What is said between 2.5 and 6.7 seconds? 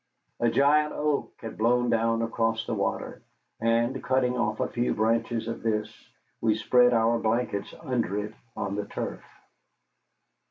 the water, and, cutting out a few branches of this, we